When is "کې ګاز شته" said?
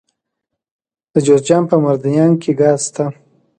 2.41-3.05